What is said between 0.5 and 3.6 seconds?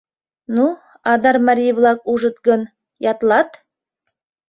Ну, Адар марий-влак ужыт гын, ятлат!